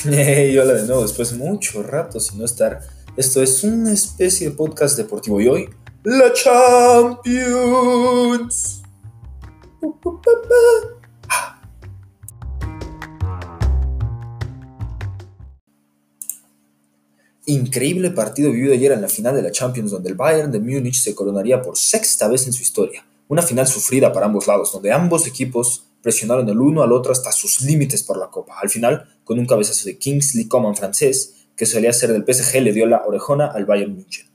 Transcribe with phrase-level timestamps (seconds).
[0.04, 2.80] Hey, hola de nuevo, después de mucho rato sin no estar.
[3.18, 5.68] Esto es una especie de podcast deportivo y hoy,
[6.04, 7.20] la Champions.
[17.44, 21.02] Increíble partido vivido ayer en la final de la Champions, donde el Bayern de Múnich
[21.02, 23.04] se coronaría por sexta vez en su historia.
[23.28, 27.32] Una final sufrida para ambos lados, donde ambos equipos presionaron el uno al otro hasta
[27.32, 28.54] sus límites por la copa.
[28.60, 32.72] Al final, con un cabezazo de Kingsley Coman francés, que solía ser del PSG, le
[32.72, 34.26] dio la orejona al Bayern Múnich.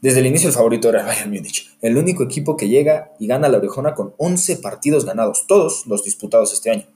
[0.00, 3.26] Desde el inicio el favorito era el Bayern Múnich, el único equipo que llega y
[3.26, 6.86] gana la orejona con 11 partidos ganados, todos los disputados este año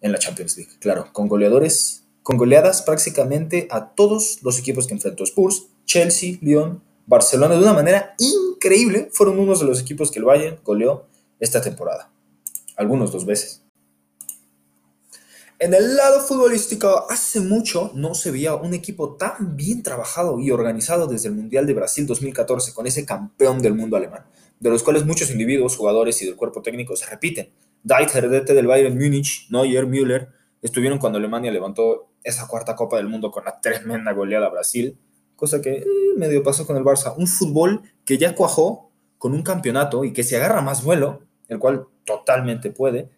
[0.00, 4.94] en la Champions League, claro, con goleadores, con goleadas prácticamente a todos los equipos que
[4.94, 10.18] enfrentó Spurs, Chelsea, Lyon, Barcelona, de una manera increíble, fueron unos de los equipos que
[10.18, 11.06] el Bayern goleó
[11.40, 12.10] esta temporada
[12.76, 13.62] algunos dos veces.
[15.58, 20.50] En el lado futbolístico, hace mucho no se veía un equipo tan bien trabajado y
[20.50, 24.26] organizado desde el Mundial de Brasil 2014 con ese campeón del mundo alemán,
[24.60, 27.48] de los cuales muchos individuos, jugadores y del cuerpo técnico se repiten.
[27.82, 30.28] Deiter, DT del Bayern Múnich, Neuer, Müller,
[30.60, 34.98] estuvieron cuando Alemania levantó esa cuarta Copa del Mundo con la tremenda goleada a Brasil,
[35.36, 35.86] cosa que eh,
[36.18, 37.14] medio pasó con el Barça.
[37.16, 41.58] Un fútbol que ya cuajó con un campeonato y que se agarra más vuelo, el
[41.58, 43.10] cual totalmente puede,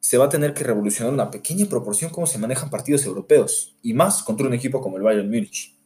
[0.00, 3.92] se va a tener que revolucionar una pequeña proporción cómo se manejan partidos europeos, y
[3.92, 5.76] más contra un equipo como el Bayern Múnich.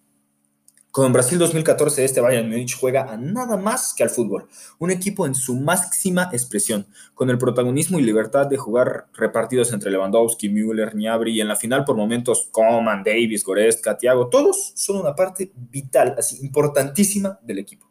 [0.91, 4.49] Como en Brasil 2014, este Bayern Múnich juega a nada más que al fútbol,
[4.81, 9.91] un equipo en su máxima expresión, con el protagonismo y libertad de jugar repartidos entre
[9.93, 14.97] Lewandowski, Müller, Gnabry y en la final por momentos Coman, Davis, Goretzka, Thiago, todos son
[14.97, 17.89] una parte vital, así importantísima del equipo.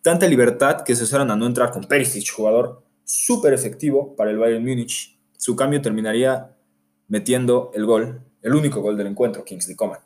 [0.00, 4.36] Tanta libertad que se usaron a no entrar con Perisic, jugador súper efectivo para el
[4.36, 5.18] Bayern Múnich.
[5.38, 6.54] Su cambio terminaría
[7.08, 10.00] metiendo el gol, el único gol del encuentro, Kingsley Coman.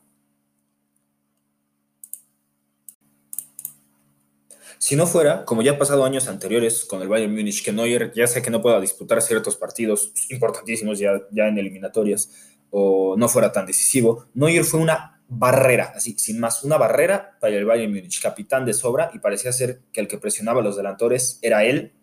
[4.78, 8.12] Si no fuera, como ya ha pasado años anteriores con el Bayern Múnich, que Neuer
[8.14, 12.30] ya sé que no pueda disputar ciertos partidos importantísimos ya, ya en eliminatorias,
[12.70, 17.56] o no fuera tan decisivo, Neuer fue una barrera, así, sin más, una barrera para
[17.56, 20.76] el Bayern Múnich, capitán de sobra, y parecía ser que el que presionaba a los
[20.76, 21.94] delantores era él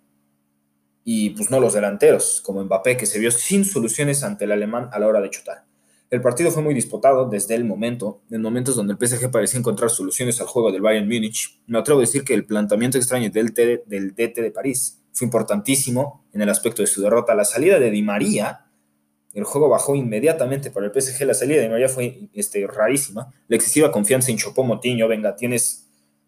[1.12, 4.92] y pues no los delanteros, como Mbappé, que se vio sin soluciones ante el alemán
[4.92, 5.66] a la hora de chutar.
[6.12, 9.90] El partido fue muy disputado desde el momento, en momentos donde el PSG parecía encontrar
[9.90, 11.64] soluciones al juego del Bayern Múnich.
[11.66, 13.56] Me atrevo a decir que el planteamiento extraño del,
[13.88, 17.34] del DT de París fue importantísimo en el aspecto de su derrota.
[17.34, 18.68] La salida de Di María,
[19.34, 21.26] el juego bajó inmediatamente para el PSG.
[21.26, 23.34] La salida de Di María fue este, rarísima.
[23.48, 25.88] La excesiva confianza en Chopó Motiño, venga, tienes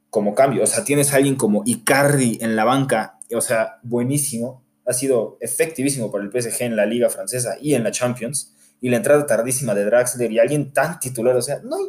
[0.09, 4.60] como cambio, o sea, tienes a alguien como Icardi en la banca, o sea, buenísimo
[4.85, 8.89] ha sido efectivísimo para el PSG en la liga francesa y en la Champions, y
[8.89, 11.85] la entrada tardísima de Draxler y alguien tan titular, o sea, no hay,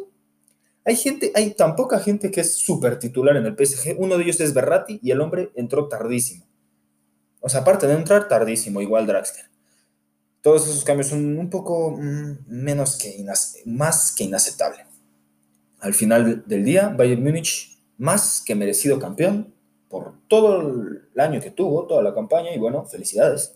[0.85, 4.23] hay gente, hay tan poca gente que es súper titular en el PSG, uno de
[4.23, 6.45] ellos es Berratti y el hombre entró tardísimo.
[7.39, 9.45] O sea, aparte de entrar tardísimo, igual Draxler.
[10.41, 13.25] Todos esos cambios son un poco mm, menos que
[13.65, 14.85] más que inaceptable.
[15.79, 19.53] Al final del día, Bayern Múnich, más que merecido campeón,
[19.93, 20.59] por todo
[21.13, 23.53] el año que tuvo, toda la campaña y bueno, felicidades.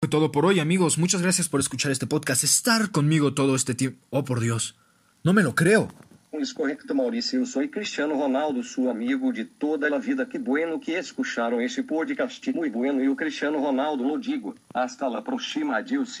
[0.00, 3.76] Fue todo por hoy amigos, muchas gracias por escuchar este podcast, estar conmigo todo este
[3.76, 4.04] tiempo.
[4.10, 4.76] Oh por Dios,
[5.22, 5.86] no me lo creo.
[6.32, 7.40] Es correcto, Mauricio.
[7.40, 10.24] Eu sou Cristiano Ronaldo, su amigo de toda a vida.
[10.26, 12.44] Que bueno que escucharon este podcast.
[12.48, 13.02] Muy bueno.
[13.02, 14.54] E o Cristiano Ronaldo lo digo.
[14.72, 15.76] Hasta la próxima.
[15.76, 16.18] Adiós.